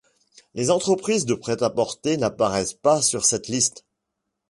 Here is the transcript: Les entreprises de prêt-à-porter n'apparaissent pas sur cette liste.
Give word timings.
Les 0.55 0.71
entreprises 0.71 1.27
de 1.27 1.35
prêt-à-porter 1.35 2.17
n'apparaissent 2.17 2.73
pas 2.73 3.03
sur 3.03 3.23
cette 3.23 3.47
liste. 3.47 3.85